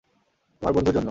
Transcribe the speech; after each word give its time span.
তোমার 0.61 0.73
বন্ধুর 0.73 0.93
জন্য। 0.93 0.99